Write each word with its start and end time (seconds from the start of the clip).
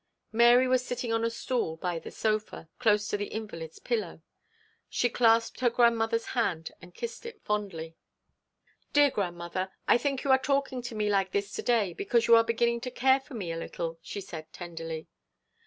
Mary 0.31 0.67
was 0.67 0.83
sitting 0.83 1.13
on 1.13 1.23
a 1.23 1.29
stool 1.29 1.77
by 1.77 1.99
the 1.99 2.09
sofa, 2.09 2.67
close 2.79 3.07
to 3.07 3.17
the 3.17 3.27
invalid's 3.27 3.77
pillow. 3.77 4.23
She 4.89 5.09
clasped 5.09 5.59
her 5.59 5.69
grandmother's 5.69 6.25
hand 6.33 6.71
and 6.81 6.95
kissed 6.95 7.23
it 7.23 7.39
fondly. 7.43 7.95
'Dear 8.93 9.11
grandmother, 9.11 9.69
I 9.87 9.99
think 9.99 10.23
you 10.23 10.31
are 10.31 10.39
talking 10.39 10.81
to 10.81 10.95
me 10.95 11.07
like 11.07 11.33
this 11.33 11.53
to 11.53 11.61
day 11.61 11.93
because 11.93 12.25
you 12.25 12.35
are 12.35 12.43
beginning 12.43 12.81
to 12.81 12.89
care 12.89 13.19
for 13.19 13.35
me 13.35 13.51
a 13.51 13.57
little,' 13.57 13.99
she 14.01 14.21
said, 14.21 14.51
tenderly. 14.51 15.07